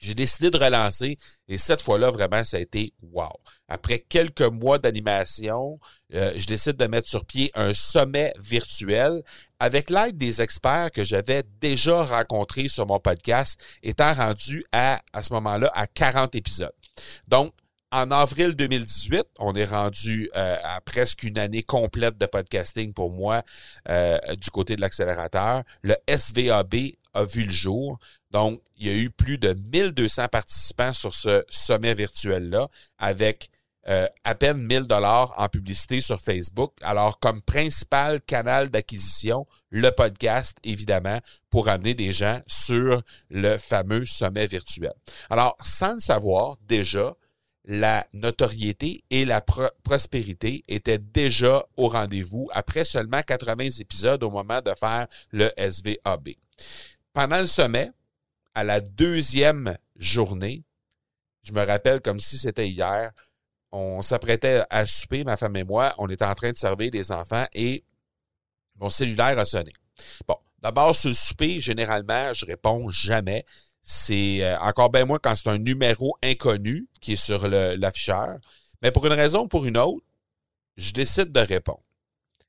j'ai 0.00 0.14
décidé 0.14 0.50
de 0.50 0.56
relancer 0.56 1.18
et 1.46 1.58
cette 1.58 1.82
fois-là, 1.82 2.10
vraiment, 2.10 2.42
ça 2.42 2.56
a 2.56 2.60
été 2.60 2.92
wow. 3.12 3.32
Après 3.68 3.98
quelques 3.98 4.40
mois 4.40 4.78
d'animation, 4.78 5.78
euh, 6.14 6.32
je 6.36 6.46
décide 6.46 6.76
de 6.76 6.86
mettre 6.86 7.08
sur 7.08 7.24
pied 7.24 7.50
un 7.54 7.74
sommet 7.74 8.32
virtuel 8.40 9.22
avec 9.58 9.90
l'aide 9.90 10.16
des 10.16 10.40
experts 10.40 10.90
que 10.90 11.04
j'avais 11.04 11.44
déjà 11.60 12.02
rencontrés 12.04 12.68
sur 12.68 12.86
mon 12.86 12.98
podcast, 12.98 13.60
étant 13.82 14.12
rendu 14.14 14.64
à, 14.72 15.02
à 15.12 15.22
ce 15.22 15.32
moment-là, 15.34 15.70
à 15.74 15.86
40 15.86 16.34
épisodes. 16.34 16.72
Donc, 17.28 17.52
en 17.92 18.12
avril 18.12 18.54
2018, 18.54 19.24
on 19.40 19.54
est 19.56 19.64
rendu 19.64 20.30
euh, 20.36 20.56
à 20.62 20.80
presque 20.80 21.24
une 21.24 21.38
année 21.38 21.64
complète 21.64 22.16
de 22.18 22.26
podcasting 22.26 22.92
pour 22.92 23.10
moi 23.10 23.42
euh, 23.88 24.16
du 24.40 24.50
côté 24.50 24.76
de 24.76 24.80
l'accélérateur. 24.80 25.64
Le 25.82 25.96
SVAB 26.08 26.74
a 27.14 27.24
vu 27.24 27.44
le 27.44 27.50
jour. 27.50 27.98
Donc, 28.30 28.60
il 28.78 28.86
y 28.86 28.90
a 28.90 28.96
eu 28.96 29.10
plus 29.10 29.38
de 29.38 29.52
1200 29.52 30.28
participants 30.28 30.94
sur 30.94 31.14
ce 31.14 31.44
sommet 31.48 31.94
virtuel-là 31.94 32.68
avec 32.98 33.50
euh, 33.88 34.06
à 34.24 34.34
peine 34.34 34.58
1000 34.58 34.82
dollars 34.82 35.32
en 35.38 35.48
publicité 35.48 36.00
sur 36.00 36.20
Facebook. 36.20 36.72
Alors, 36.82 37.18
comme 37.18 37.40
principal 37.40 38.20
canal 38.20 38.68
d'acquisition, 38.68 39.46
le 39.70 39.90
podcast, 39.90 40.58
évidemment, 40.64 41.18
pour 41.48 41.68
amener 41.68 41.94
des 41.94 42.12
gens 42.12 42.40
sur 42.46 43.02
le 43.30 43.56
fameux 43.56 44.04
sommet 44.04 44.46
virtuel. 44.46 44.92
Alors, 45.30 45.56
sans 45.64 45.94
le 45.94 46.00
savoir, 46.00 46.56
déjà, 46.68 47.14
la 47.64 48.06
notoriété 48.12 49.04
et 49.10 49.24
la 49.24 49.40
prospérité 49.40 50.62
étaient 50.68 50.98
déjà 50.98 51.64
au 51.76 51.88
rendez-vous 51.88 52.48
après 52.52 52.84
seulement 52.84 53.22
80 53.22 53.80
épisodes 53.80 54.22
au 54.22 54.30
moment 54.30 54.60
de 54.60 54.72
faire 54.78 55.06
le 55.30 55.50
SVAB. 55.56 56.30
Pendant 57.12 57.40
le 57.40 57.46
sommet, 57.46 57.90
à 58.54 58.62
la 58.62 58.80
deuxième 58.80 59.76
journée, 59.96 60.64
je 61.42 61.52
me 61.52 61.64
rappelle 61.64 62.00
comme 62.00 62.20
si 62.20 62.38
c'était 62.38 62.68
hier, 62.68 63.10
on 63.72 64.02
s'apprêtait 64.02 64.62
à 64.70 64.86
souper, 64.86 65.24
ma 65.24 65.36
femme 65.36 65.56
et 65.56 65.64
moi, 65.64 65.94
on 65.98 66.08
était 66.08 66.24
en 66.24 66.34
train 66.34 66.52
de 66.52 66.56
servir 66.56 66.90
des 66.90 67.10
enfants 67.10 67.46
et 67.52 67.84
mon 68.76 68.90
cellulaire 68.90 69.38
a 69.38 69.44
sonné. 69.44 69.72
Bon, 70.26 70.36
d'abord, 70.60 70.94
le 71.04 71.12
souper, 71.12 71.60
généralement, 71.60 72.32
je 72.32 72.46
réponds 72.46 72.90
jamais. 72.90 73.44
C'est 73.82 74.44
euh, 74.44 74.58
encore 74.60 74.90
bien 74.90 75.04
moins 75.04 75.18
quand 75.18 75.34
c'est 75.34 75.48
un 75.48 75.58
numéro 75.58 76.16
inconnu 76.22 76.88
qui 77.00 77.14
est 77.14 77.16
sur 77.16 77.48
l'afficheur. 77.48 78.38
Mais 78.82 78.92
pour 78.92 79.06
une 79.06 79.12
raison 79.12 79.44
ou 79.44 79.48
pour 79.48 79.64
une 79.64 79.78
autre, 79.78 80.04
je 80.76 80.92
décide 80.92 81.32
de 81.32 81.40
répondre. 81.40 81.82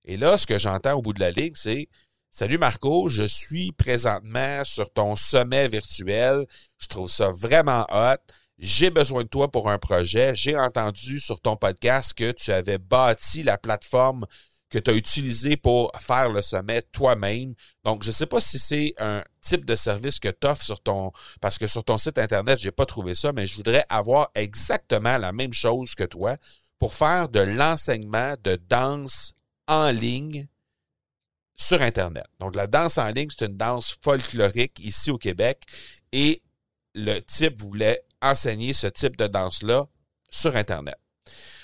Et 0.05 0.17
là, 0.17 0.37
ce 0.37 0.45
que 0.45 0.57
j'entends 0.57 0.93
au 0.93 1.01
bout 1.01 1.13
de 1.13 1.19
la 1.19 1.31
ligne, 1.31 1.53
c'est 1.55 1.87
Salut 2.33 2.57
Marco, 2.57 3.09
je 3.09 3.23
suis 3.23 3.73
présentement 3.73 4.63
sur 4.63 4.89
ton 4.89 5.17
sommet 5.17 5.67
virtuel. 5.67 6.45
Je 6.77 6.87
trouve 6.87 7.11
ça 7.11 7.29
vraiment 7.29 7.85
hot. 7.91 8.15
J'ai 8.57 8.89
besoin 8.89 9.23
de 9.23 9.27
toi 9.27 9.51
pour 9.51 9.69
un 9.69 9.77
projet. 9.77 10.33
J'ai 10.33 10.55
entendu 10.55 11.19
sur 11.19 11.41
ton 11.41 11.57
podcast 11.57 12.13
que 12.13 12.31
tu 12.31 12.53
avais 12.53 12.77
bâti 12.77 13.43
la 13.43 13.57
plateforme 13.57 14.25
que 14.69 14.79
tu 14.79 14.91
as 14.91 14.93
utilisée 14.93 15.57
pour 15.57 15.91
faire 15.99 16.29
le 16.29 16.41
sommet 16.41 16.81
toi-même. 16.93 17.53
Donc, 17.83 18.03
je 18.03 18.07
ne 18.07 18.13
sais 18.13 18.27
pas 18.27 18.39
si 18.39 18.59
c'est 18.59 18.93
un 18.97 19.21
type 19.41 19.65
de 19.65 19.75
service 19.75 20.17
que 20.17 20.29
tu 20.29 20.47
offres 20.47 20.63
sur 20.63 20.79
ton... 20.79 21.11
Parce 21.41 21.57
que 21.57 21.67
sur 21.67 21.83
ton 21.83 21.97
site 21.97 22.17
Internet, 22.17 22.61
je 22.61 22.67
n'ai 22.67 22.71
pas 22.71 22.85
trouvé 22.85 23.13
ça, 23.13 23.33
mais 23.33 23.45
je 23.45 23.57
voudrais 23.57 23.83
avoir 23.89 24.31
exactement 24.35 25.17
la 25.17 25.33
même 25.33 25.51
chose 25.51 25.95
que 25.95 26.05
toi 26.05 26.37
pour 26.79 26.93
faire 26.93 27.27
de 27.27 27.41
l'enseignement 27.41 28.35
de 28.41 28.55
danse 28.55 29.33
en 29.67 29.91
ligne 29.91 30.47
sur 31.61 31.81
Internet. 31.81 32.25
Donc, 32.39 32.55
la 32.55 32.65
danse 32.65 32.97
en 32.97 33.07
ligne, 33.09 33.29
c'est 33.29 33.45
une 33.45 33.55
danse 33.55 33.95
folklorique 34.01 34.79
ici 34.79 35.11
au 35.11 35.17
Québec 35.17 35.61
et 36.11 36.41
le 36.95 37.19
type 37.19 37.61
voulait 37.61 38.03
enseigner 38.19 38.73
ce 38.73 38.87
type 38.87 39.15
de 39.15 39.27
danse-là 39.27 39.85
sur 40.31 40.55
Internet. 40.55 40.95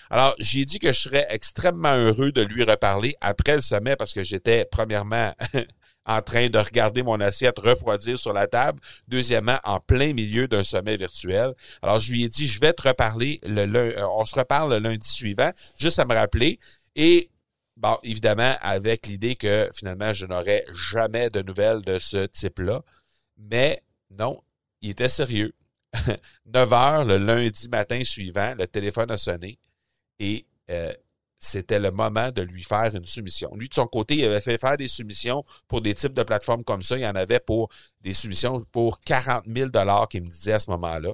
Alors, 0.10 0.36
j'ai 0.38 0.66
dit 0.66 0.78
que 0.78 0.94
je 0.94 1.00
serais 1.00 1.26
extrêmement 1.30 1.94
heureux 1.94 2.32
de 2.32 2.42
lui 2.42 2.64
reparler 2.64 3.16
après 3.22 3.56
le 3.56 3.62
sommet 3.62 3.96
parce 3.96 4.14
que 4.14 4.24
j'étais, 4.24 4.66
premièrement, 4.66 5.34
en 6.06 6.22
train 6.22 6.48
de 6.48 6.60
regarder 6.60 7.02
mon 7.02 7.20
assiette 7.20 7.58
refroidir 7.58 8.20
sur 8.20 8.34
la 8.34 8.46
table. 8.46 8.80
Deuxièmement, 9.08 9.58
en 9.64 9.80
plein 9.80 10.14
milieu 10.14 10.48
d'un 10.48 10.64
sommet 10.64 10.96
virtuel. 10.96 11.54
Alors, 11.82 12.00
je 12.00 12.12
lui 12.12 12.24
ai 12.24 12.30
dit, 12.30 12.46
je 12.46 12.60
vais 12.60 12.72
te 12.72 12.88
reparler 12.88 13.42
le 13.44 13.66
lundi, 13.66 13.96
euh, 13.98 14.08
on 14.16 14.26
se 14.26 14.36
reparle 14.36 14.74
le 14.74 14.80
lundi 14.80 15.10
suivant, 15.10 15.52
juste 15.76 15.98
à 15.98 16.06
me 16.06 16.14
rappeler. 16.14 16.60
Et 16.96 17.30
Bon, 17.78 17.96
évidemment, 18.02 18.56
avec 18.62 19.06
l'idée 19.06 19.36
que 19.36 19.70
finalement, 19.72 20.12
je 20.12 20.26
n'aurais 20.26 20.66
jamais 20.90 21.30
de 21.30 21.44
nouvelles 21.44 21.82
de 21.82 22.00
ce 22.00 22.26
type-là. 22.26 22.82
Mais 23.38 23.84
non, 24.10 24.42
il 24.82 24.90
était 24.90 25.10
sérieux. 25.10 25.54
9 26.48 26.74
heures 26.74 27.06
le 27.06 27.18
lundi 27.18 27.70
matin 27.70 28.04
suivant, 28.04 28.56
le 28.58 28.66
téléphone 28.66 29.12
a 29.12 29.18
sonné 29.18 29.60
et 30.20 30.48
euh, 30.72 30.92
c'était 31.38 31.80
le 31.80 31.92
moment 31.92 32.32
de 32.32 32.42
lui 32.42 32.64
faire 32.64 32.96
une 32.96 33.06
soumission. 33.06 33.52
Lui, 33.56 33.70
de 33.70 33.74
son 33.76 33.86
côté, 33.86 34.16
il 34.16 34.26
avait 34.26 34.42
fait 34.42 34.58
faire 34.58 34.76
des 34.76 34.88
soumissions 34.88 35.46
pour 35.68 35.82
des 35.82 35.94
types 35.94 36.14
de 36.14 36.24
plateformes 36.24 36.64
comme 36.64 36.82
ça. 36.82 36.98
Il 36.98 37.02
y 37.02 37.08
en 37.08 37.16
avait 37.16 37.40
pour 37.40 37.70
des 38.02 38.16
soumissions 38.16 38.60
pour 38.72 39.02
40 39.02 39.46
000 39.46 39.70
qu'il 40.10 40.24
me 40.24 40.30
disait 40.30 40.54
à 40.54 40.60
ce 40.60 40.72
moment-là. 40.72 41.14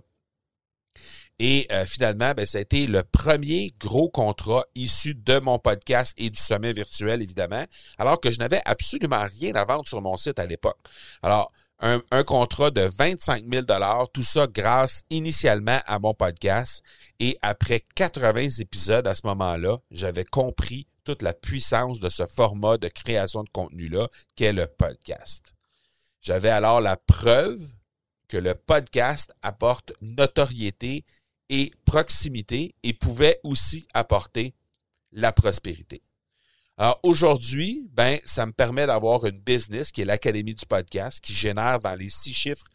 Et 1.40 1.68
euh, 1.72 1.86
finalement, 1.86 2.34
ben, 2.34 2.46
ça 2.46 2.60
a 2.60 2.62
été 2.62 2.88
le 2.88 3.04
premier 3.04 3.74
gros 3.80 4.10
contrat 4.10 4.66
issu 4.76 5.16
de 5.16 5.40
mon 5.40 5.60
podcast 5.60 6.14
et 6.18 6.30
du 6.30 6.40
sommet 6.40 6.74
virtuel, 6.74 7.22
évidemment, 7.22 7.66
alors 7.98 8.20
que 8.20 8.32
je 8.32 8.40
n'avais 8.40 8.62
absolument 8.66 9.26
rien 9.40 9.54
à 9.56 9.66
vendre 9.66 9.88
sur 9.88 10.02
mon 10.02 10.16
site 10.16 10.40
à 10.40 10.46
l'époque. 10.46 10.78
Alors, 11.22 11.52
un, 11.80 12.02
un, 12.12 12.24
contrat 12.24 12.72
de 12.72 12.82
25 12.82 13.44
000 13.52 13.66
tout 14.14 14.24
ça 14.24 14.48
grâce 14.48 15.04
initialement 15.10 15.80
à 15.86 16.00
mon 16.00 16.14
podcast. 16.14 16.82
Et 17.20 17.38
après 17.42 17.84
80 17.96 18.60
épisodes 18.60 19.06
à 19.06 19.16
ce 19.16 19.28
moment-là, 19.28 19.80
j'avais 19.92 20.24
compris 20.24 20.88
toute 21.04 21.22
la 21.22 21.34
puissance 21.34 22.00
de 22.00 22.10
ce 22.10 22.26
format 22.26 22.78
de 22.78 22.88
création 22.88 23.44
de 23.44 23.50
contenu-là 23.50 24.08
qu'est 24.36 24.54
le 24.54 24.68
podcast. 24.68 25.54
J'avais 26.22 26.50
alors 26.50 26.80
la 26.80 26.96
preuve 26.96 27.60
que 28.30 28.38
le 28.38 28.56
podcast 28.56 29.34
apporte 29.42 29.92
notoriété 30.02 31.04
et 31.50 31.72
proximité 31.86 32.76
et 32.84 32.94
pouvait 32.94 33.40
aussi 33.44 33.88
apporter 33.94 34.54
la 35.12 35.32
prospérité. 35.32 36.02
Alors 36.78 37.00
aujourd'hui, 37.04 37.88
ben, 37.92 38.20
ça 38.26 38.46
me 38.46 38.52
permet 38.52 38.88
d'avoir 38.88 39.26
une 39.26 39.40
business 39.40 39.92
qui 39.92 40.02
est 40.02 40.06
l'Académie 40.06 40.56
du 40.56 40.66
podcast 40.66 41.24
qui 41.24 41.34
génère 41.34 41.80
dans 41.80 41.94
les 41.94 42.10
six 42.10 42.34
chiffres 42.34 42.66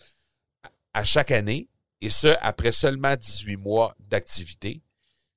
à 0.94 1.02
chaque 1.02 1.32
année 1.32 1.68
et 2.00 2.10
ce, 2.10 2.28
après 2.40 2.72
seulement 2.72 3.16
18 3.16 3.56
mois 3.56 3.96
d'activité. 4.08 4.82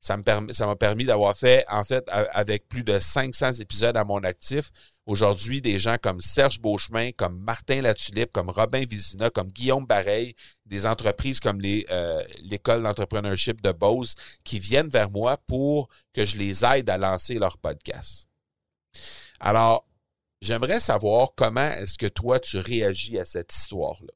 Ça 0.02 0.18
m'a 0.18 0.76
permis 0.76 1.06
d'avoir 1.06 1.38
fait, 1.38 1.64
en 1.70 1.84
fait, 1.84 2.04
avec 2.10 2.68
plus 2.68 2.84
de 2.84 3.00
500 3.00 3.54
épisodes 3.54 3.96
à 3.96 4.04
mon 4.04 4.24
actif, 4.24 4.72
Aujourd'hui, 5.08 5.62
des 5.62 5.80
gens 5.80 5.98
comme 6.02 6.22
Serge 6.22 6.62
Beauchemin, 6.62 7.12
comme 7.12 7.40
Martin 7.40 7.82
Latulippe, 7.82 8.32
comme 8.32 8.50
Robin 8.50 8.86
Vizina, 8.86 9.32
comme 9.32 9.48
Guillaume 9.48 9.86
Bareil, 9.86 10.36
des 10.68 10.86
entreprises 10.86 11.40
comme 11.40 11.60
euh, 11.66 12.24
l'école 12.44 12.84
d'entrepreneurship 12.84 13.62
de 13.62 13.72
Bose 13.72 14.14
qui 14.44 14.60
viennent 14.60 14.90
vers 14.90 15.10
moi 15.10 15.38
pour 15.48 15.90
que 16.14 16.26
je 16.26 16.38
les 16.38 16.64
aide 16.64 16.90
à 16.90 17.00
lancer 17.00 17.40
leur 17.40 17.58
podcast. 17.58 18.30
Alors, 19.40 19.88
j'aimerais 20.42 20.80
savoir 20.80 21.30
comment 21.36 21.72
est-ce 21.72 21.98
que 21.98 22.08
toi 22.08 22.40
tu 22.40 22.60
réagis 22.60 23.20
à 23.20 23.26
cette 23.26 23.54
histoire-là. 23.54 24.14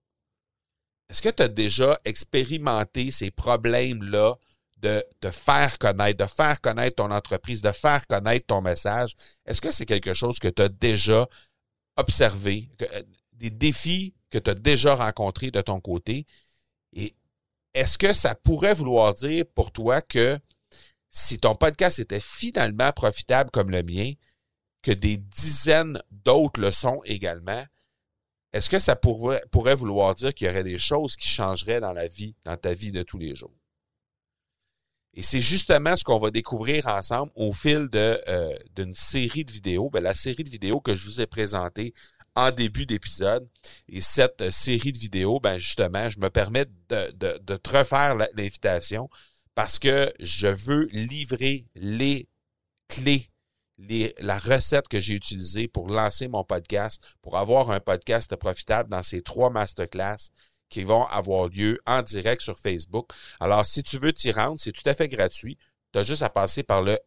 Est-ce 1.09 1.21
que 1.21 1.29
tu 1.29 1.43
as 1.43 1.47
déjà 1.47 1.97
expérimenté 2.05 3.09
ces 3.09 3.31
problèmes-là 3.31 4.35
de, 4.77 5.03
faire 5.31 5.77
connaître, 5.77 6.17
de 6.23 6.29
faire 6.29 6.61
connaître 6.61 6.95
ton 6.97 7.11
entreprise, 7.11 7.61
de 7.61 7.71
faire 7.71 8.05
connaître 8.07 8.45
ton 8.45 8.61
message. 8.61 9.15
Est-ce 9.45 9.61
que 9.61 9.71
c'est 9.71 9.85
quelque 9.85 10.13
chose 10.13 10.39
que 10.39 10.47
tu 10.47 10.61
as 10.61 10.69
déjà 10.69 11.27
observé, 11.97 12.69
euh, 12.81 13.03
des 13.33 13.49
défis 13.49 14.13
que 14.29 14.37
tu 14.37 14.49
as 14.49 14.55
déjà 14.55 14.95
rencontrés 14.95 15.51
de 15.51 15.61
ton 15.61 15.79
côté? 15.79 16.25
Et 16.93 17.15
est-ce 17.73 17.97
que 17.97 18.13
ça 18.13 18.35
pourrait 18.35 18.73
vouloir 18.73 19.13
dire 19.13 19.45
pour 19.55 19.71
toi 19.71 20.01
que 20.01 20.39
si 21.09 21.39
ton 21.39 21.55
podcast 21.55 21.99
était 21.99 22.19
finalement 22.19 22.91
profitable 22.91 23.49
comme 23.51 23.71
le 23.71 23.83
mien, 23.83 24.13
que 24.83 24.91
des 24.91 25.17
dizaines 25.17 26.01
d'autres 26.11 26.59
le 26.59 26.71
sont 26.71 27.01
également, 27.05 27.65
est-ce 28.53 28.69
que 28.69 28.79
ça 28.79 28.95
pourrait, 28.95 29.43
pourrait 29.51 29.75
vouloir 29.75 30.15
dire 30.15 30.33
qu'il 30.33 30.47
y 30.47 30.49
aurait 30.49 30.63
des 30.63 30.77
choses 30.77 31.15
qui 31.15 31.27
changeraient 31.27 31.79
dans 31.81 31.93
la 31.93 32.07
vie, 32.07 32.35
dans 32.45 32.55
ta 32.55 32.73
vie 32.73 32.91
de 32.91 33.03
tous 33.03 33.17
les 33.17 33.35
jours? 33.35 33.53
Et 35.15 35.23
c'est 35.23 35.39
justement 35.39 35.95
ce 35.95 36.03
qu'on 36.03 36.19
va 36.19 36.29
découvrir 36.29 36.87
ensemble 36.87 37.31
au 37.35 37.53
fil 37.53 37.87
euh, 37.95 38.53
d'une 38.75 38.93
série 38.93 39.45
de 39.45 39.51
vidéos. 39.51 39.89
Ben, 39.89 40.03
la 40.03 40.13
série 40.13 40.43
de 40.43 40.49
vidéos 40.49 40.81
que 40.81 40.93
je 40.93 41.05
vous 41.05 41.21
ai 41.21 41.25
présentée 41.25 41.93
en 42.35 42.51
début 42.51 42.85
d'épisode. 42.85 43.47
Et 43.87 44.01
cette 44.01 44.41
euh, 44.41 44.51
série 44.51 44.91
de 44.91 44.97
vidéos, 44.97 45.39
ben 45.39 45.57
justement, 45.57 46.09
je 46.09 46.19
me 46.19 46.29
permets 46.29 46.65
de, 46.89 47.11
de, 47.11 47.55
te 47.55 47.77
refaire 47.77 48.15
l'invitation 48.35 49.09
parce 49.55 49.79
que 49.79 50.11
je 50.19 50.47
veux 50.47 50.87
livrer 50.91 51.65
les 51.75 52.27
clés, 52.89 53.29
la 54.19 54.37
recette 54.37 54.89
que 54.89 54.99
j'ai 54.99 55.13
utilisée 55.13 55.69
pour 55.69 55.87
lancer 55.87 56.27
mon 56.27 56.43
podcast, 56.43 57.01
pour 57.21 57.37
avoir 57.37 57.71
un 57.71 57.79
podcast 57.79 58.35
profitable 58.35 58.89
dans 58.89 59.03
ces 59.03 59.21
trois 59.21 59.49
masterclass 59.49 60.29
qui 60.75 60.83
vont 60.83 61.05
avoir 61.05 61.47
lieu 61.47 61.79
en 61.85 62.01
direct 62.01 62.41
sur 62.41 62.59
Facebook. 62.59 63.07
Alors, 63.39 63.65
si 63.65 63.81
tu 63.81 63.97
veux 63.97 64.11
t'y 64.11 64.33
rendre, 64.33 64.59
c'est 64.59 64.73
tout 64.73 64.83
à 64.83 64.93
fait 64.93 65.07
gratuit. 65.07 65.57
Tu 65.93 65.99
as 65.99 66.03
juste 66.03 66.21
à 66.21 66.29
passer 66.29 66.63
par 66.63 66.81
le 66.81 66.99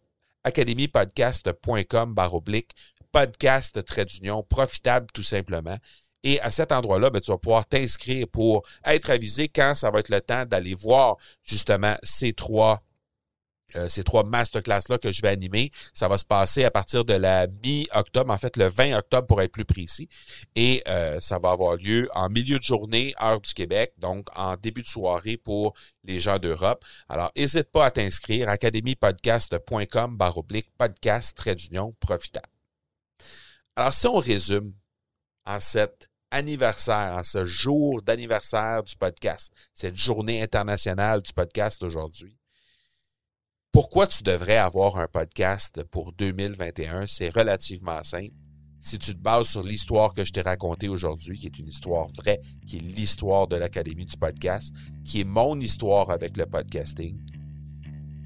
academypodcast.com 0.43 2.15
oblique 2.33 2.71
podcast 3.13 3.85
trait 3.85 4.07
d'union 4.07 4.43
profitable 4.43 5.09
tout 5.13 5.23
simplement. 5.23 5.77
Et 6.23 6.41
à 6.41 6.51
cet 6.51 6.73
endroit-là, 6.73 7.11
ben, 7.11 7.21
tu 7.21 7.31
vas 7.31 7.37
pouvoir 7.37 7.67
t'inscrire 7.67 8.27
pour 8.29 8.63
être 8.87 9.11
avisé 9.11 9.49
quand 9.49 9.75
ça 9.75 9.91
va 9.91 9.99
être 9.99 10.09
le 10.09 10.23
temps 10.23 10.47
d'aller 10.47 10.73
voir 10.73 11.19
justement 11.43 11.97
ces 12.03 12.33
trois 12.33 12.83
euh, 13.77 13.89
ces 13.89 14.03
trois 14.03 14.25
masterclass-là 14.25 14.99
que 14.99 15.13
je 15.13 15.21
vais 15.23 15.29
animer. 15.29 15.71
Ça 15.93 16.09
va 16.09 16.17
se 16.17 16.25
passer 16.25 16.65
à 16.65 16.71
partir 16.71 17.05
de 17.05 17.15
la 17.15 17.47
mi-octobre, 17.63 18.33
en 18.33 18.39
fait 18.39 18.57
le 18.57 18.67
20 18.67 18.97
octobre 18.97 19.27
pour 19.27 19.43
être 19.43 19.53
plus 19.53 19.65
précis. 19.65 20.09
Et 20.57 20.83
euh, 20.89 21.21
ça 21.21 21.39
va 21.39 21.51
avoir 21.51 21.77
lieu 21.77 22.09
en 22.15 22.29
milieu 22.29 22.59
de 22.59 22.63
journée, 22.65 23.15
heure 23.23 23.41
du 23.41 23.53
Québec, 23.53 23.93
donc 23.99 24.27
en 24.35 24.57
début 24.57 24.83
de 24.83 24.89
soirée 24.89 25.37
pour 25.37 25.75
les 26.05 26.21
gens 26.21 26.39
d'Europe. 26.39 26.85
Alors, 27.09 27.31
n'hésite 27.37 27.71
pas 27.71 27.87
à 27.87 27.91
t'inscrire, 27.91 28.49
academypodcast.com 28.49 30.17
baroblique 30.17 30.71
podcast 30.79 31.37
trait 31.37 31.55
d'union 31.55 31.93
profitable. 32.01 32.49
Alors, 33.77 33.95
si 33.95 34.07
on 34.07 34.17
résume 34.17 34.73
en 35.45 35.61
cet 35.61 36.09
anniversaire, 36.31 37.17
en 37.17 37.23
ce 37.23 37.45
jour 37.45 38.03
d'anniversaire 38.03 38.83
du 38.83 38.97
podcast, 38.97 39.53
cette 39.73 39.97
journée 39.97 40.43
internationale 40.43 41.23
du 41.23 41.33
podcast 41.33 41.83
aujourd'hui, 41.83 42.39
pourquoi 43.81 44.09
tu 44.09 44.25
devrais 44.25 44.57
avoir 44.57 44.97
un 44.97 45.07
podcast 45.07 45.85
pour 45.93 46.13
2021? 46.15 47.07
C'est 47.07 47.29
relativement 47.29 48.03
simple. 48.03 48.35
Si 48.81 48.99
tu 48.99 49.15
te 49.15 49.21
bases 49.21 49.51
sur 49.51 49.63
l'histoire 49.63 50.15
que 50.15 50.25
je 50.25 50.33
t'ai 50.33 50.41
racontée 50.41 50.89
aujourd'hui, 50.89 51.39
qui 51.39 51.47
est 51.47 51.61
une 51.61 51.69
histoire 51.69 52.09
vraie, 52.09 52.41
qui 52.67 52.79
est 52.79 52.81
l'histoire 52.81 53.47
de 53.47 53.55
l'Académie 53.55 54.05
du 54.05 54.17
podcast, 54.17 54.75
qui 55.05 55.21
est 55.21 55.25
mon 55.25 55.61
histoire 55.61 56.11
avec 56.11 56.37
le 56.37 56.47
podcasting, 56.47 57.21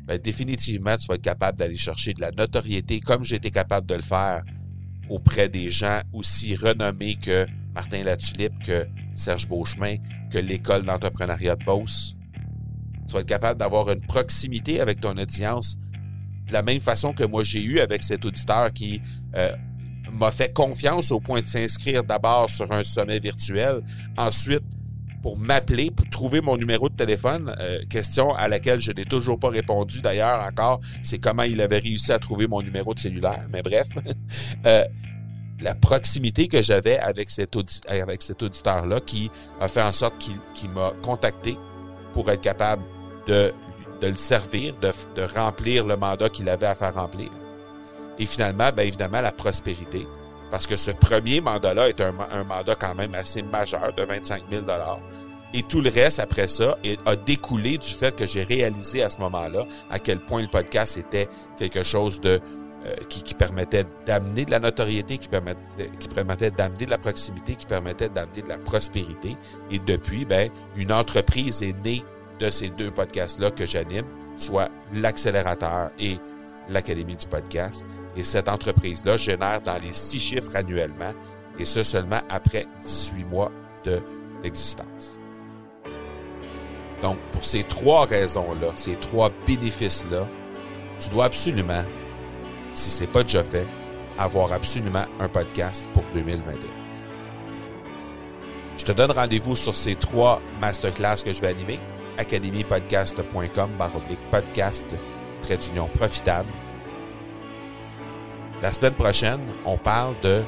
ben, 0.07 0.17
définitivement, 0.17 0.97
tu 0.97 1.07
vas 1.07 1.17
être 1.17 1.21
capable 1.21 1.59
d'aller 1.59 1.77
chercher 1.77 2.15
de 2.15 2.23
la 2.23 2.31
notoriété 2.31 3.01
comme 3.01 3.23
j'ai 3.23 3.37
été 3.37 3.51
capable 3.51 3.87
de 3.87 3.97
le 3.97 4.03
faire 4.03 4.45
auprès 5.11 5.51
des 5.51 5.69
gens 5.69 6.01
aussi 6.15 6.57
renommés 6.57 7.17
que 7.17 7.47
Martin 7.75 8.05
Latulippe, 8.05 8.59
que 8.65 8.87
Serge 9.15 9.47
Beauchemin, 9.47 9.97
que 10.31 10.39
l'école 10.39 10.85
d'entrepreneuriat 10.85 11.57
de 11.57 11.65
Beauce. 11.67 12.17
Tu 13.13 13.19
être 13.19 13.27
capable 13.27 13.61
d'avoir 13.61 13.91
une 13.91 14.01
proximité 14.01 14.81
avec 14.81 15.01
ton 15.01 15.19
audience 15.19 15.77
de 16.47 16.53
la 16.55 16.63
même 16.63 16.81
façon 16.81 17.13
que 17.13 17.25
moi 17.25 17.45
j'ai 17.45 17.63
eu 17.63 17.79
avec 17.79 18.03
cet 18.03 18.25
auditeur 18.25 18.73
qui 18.73 19.03
euh, 19.37 19.55
m'a 20.13 20.31
fait 20.31 20.51
confiance 20.51 21.13
au 21.13 21.21
point 21.21 21.43
de 21.43 21.47
s'inscrire 21.47 22.05
d'abord 22.05 22.49
sur 22.49 22.73
un 22.73 22.83
sommet 22.83 23.19
virtuel, 23.19 23.83
ensuite 24.17 24.63
pour 25.21 25.37
m'appeler, 25.37 25.91
pour 25.91 26.09
trouver 26.09 26.41
mon 26.41 26.57
numéro 26.57 26.89
de 26.89 26.95
téléphone, 26.95 27.55
euh, 27.61 27.85
question 27.91 28.35
à 28.35 28.49
laquelle 28.49 28.81
je 28.81 28.93
n'ai 28.93 29.05
toujours 29.05 29.39
pas 29.39 29.51
répondu 29.51 30.01
d'ailleurs 30.01 30.41
encore, 30.47 30.81
c'est 31.03 31.19
comment 31.19 31.43
il 31.43 31.61
avait 31.61 31.79
réussi 31.81 32.13
à 32.13 32.19
trouver 32.19 32.47
mon 32.47 32.63
numéro 32.63 32.95
de 32.95 32.99
cellulaire, 32.99 33.47
mais 33.53 33.61
bref. 33.61 33.89
euh, 34.67 34.85
la 35.61 35.75
proximité 35.75 36.49
que 36.49 36.63
j'avais 36.63 36.99
avec 36.99 37.29
cet, 37.29 37.55
avec 37.89 38.23
cet 38.23 38.43
auditeur-là 38.43 39.01
qui 39.01 39.31
a 39.61 39.69
fait 39.69 39.83
en 39.83 39.93
sorte 39.93 40.15
qu'il 40.19 40.71
m'a 40.71 40.95
contacté 41.03 41.57
pour 42.15 42.31
être 42.31 42.41
capable 42.41 42.83
de, 43.27 43.53
le 44.03 44.17
servir, 44.17 44.75
de, 44.81 45.23
remplir 45.35 45.87
le 45.87 45.97
mandat 45.97 46.29
qu'il 46.29 46.49
avait 46.49 46.67
à 46.67 46.75
faire 46.75 46.95
remplir. 46.95 47.31
Et 48.19 48.27
finalement, 48.27 48.71
bien 48.75 48.85
évidemment, 48.85 49.21
la 49.21 49.33
prospérité. 49.33 50.07
Parce 50.51 50.67
que 50.67 50.77
ce 50.77 50.91
premier 50.91 51.41
mandat-là 51.41 51.89
est 51.89 52.01
un, 52.01 52.15
un, 52.31 52.45
mandat 52.45 52.75
quand 52.75 52.95
même 52.95 53.15
assez 53.15 53.43
majeur 53.43 53.93
de 53.95 54.03
25 54.03 54.43
000 54.51 54.65
Et 55.55 55.63
tout 55.63 55.81
le 55.81 55.89
reste 55.89 56.21
après 56.21 56.47
ça 56.47 56.77
a 57.07 57.17
découlé 57.17 57.79
du 57.79 57.89
fait 57.89 58.15
que 58.15 58.27
j'ai 58.27 58.43
réalisé 58.43 59.03
à 59.03 59.09
ce 59.09 59.19
moment-là 59.21 59.65
à 59.89 59.99
quel 59.99 60.21
point 60.21 60.43
le 60.43 60.49
podcast 60.49 60.99
était 60.99 61.27
quelque 61.57 61.83
chose 61.83 62.21
de 62.21 62.39
euh, 62.85 62.95
qui, 63.09 63.23
qui, 63.23 63.35
permettait 63.35 63.85
d'amener 64.07 64.45
de 64.45 64.51
la 64.51 64.59
notoriété, 64.59 65.17
qui 65.17 65.29
permettait, 65.29 65.89
qui 66.01 66.09
permettait 66.09 66.51
d'amener 66.51 66.85
de 66.85 66.91
la 66.91 66.99
proximité, 66.99 67.55
qui 67.55 67.65
permettait 67.65 68.09
d'amener 68.09 68.43
de 68.43 68.49
la 68.49 68.59
prospérité. 68.59 69.37
Et 69.71 69.79
depuis, 69.79 70.25
ben, 70.25 70.51
une 70.75 70.93
entreprise 70.93 71.63
est 71.63 71.81
née 71.85 72.03
de 72.39 72.51
ces 72.51 72.69
deux 72.69 72.91
podcasts-là 72.91 73.51
que 73.51 73.67
j'anime, 73.67 74.07
soit 74.37 74.71
l'accélérateur 74.93 75.91
et 75.99 76.19
l'Académie 76.69 77.17
du 77.17 77.27
podcast. 77.27 77.85
Et 78.17 78.25
cette 78.25 78.49
entreprise-là 78.49 79.17
génère 79.17 79.61
dans 79.63 79.79
les 79.79 79.93
six 79.93 80.21
chiffres 80.21 80.55
annuellement, 80.55 81.13
et 81.59 81.65
ce 81.65 81.83
seulement 81.83 82.21
après 82.31 82.67
18 82.81 83.25
mois 83.25 83.53
d'existence. 84.43 85.19
Donc, 87.03 87.19
pour 87.33 87.45
ces 87.45 87.65
trois 87.65 88.07
raisons-là, 88.07 88.69
ces 88.75 88.95
trois 88.97 89.31
bénéfices-là, 89.47 90.29
tu 91.01 91.09
dois 91.11 91.25
absolument, 91.25 91.83
si 92.73 92.91
c'est 92.91 93.09
pas 93.09 93.25
déjà 93.25 93.43
fait, 93.43 93.67
avoir 94.19 94.53
absolument 94.53 95.05
un 95.19 95.29
podcast 95.29 95.89
pour 95.93 96.05
2021. 96.15 96.55
Je 98.77 98.85
te 98.85 98.93
donne 98.93 99.11
rendez-vous 99.11 99.57
sur 99.57 99.77
ces 99.77 99.97
trois 99.97 100.41
masterclass 100.61 101.17
que 101.25 101.33
je 101.33 101.41
vais 101.41 101.49
animer, 101.49 101.81
academypodcast.com 102.19 103.71
baroblique 103.79 104.31
podcast 104.31 104.87
trait 105.43 105.57
d'union 105.57 105.89
profitable. 105.89 106.49
La 108.63 108.73
semaine 108.73 108.95
prochaine, 108.95 109.41
on 109.65 109.77
parle 109.77 110.15
de 110.23 110.43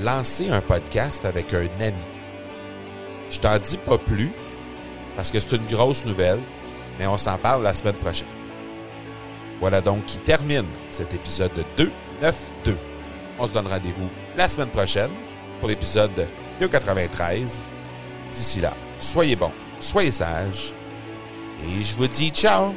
lancer 0.00 0.50
un 0.50 0.60
podcast 0.60 1.24
avec 1.24 1.54
un 1.54 1.68
ami. 1.80 1.94
Je 3.30 3.38
t'en 3.38 3.58
dis 3.58 3.78
pas 3.78 3.98
plus 3.98 4.32
parce 5.16 5.30
que 5.30 5.38
c'est 5.38 5.56
une 5.56 5.66
grosse 5.66 6.04
nouvelle, 6.04 6.40
mais 6.98 7.06
on 7.06 7.16
s'en 7.16 7.38
parle 7.38 7.62
la 7.62 7.74
semaine 7.74 7.94
prochaine. 7.94 8.28
Voilà 9.60 9.80
donc 9.80 10.04
qui 10.06 10.18
termine 10.18 10.66
cet 10.88 11.14
épisode 11.14 11.52
292. 11.76 12.76
On 13.38 13.46
se 13.46 13.52
donne 13.52 13.66
rendez-vous 13.66 14.08
la 14.36 14.48
semaine 14.48 14.68
prochaine 14.70 15.10
pour 15.60 15.68
l'épisode 15.68 16.26
293. 16.60 17.60
D'ici 18.32 18.60
là, 18.60 18.74
soyez 18.98 19.36
bons, 19.36 19.52
soyez 19.84 20.12
sages. 20.12 20.74
Et 21.62 21.82
je 21.82 21.96
vous 21.96 22.08
dis 22.08 22.30
ciao 22.30 22.74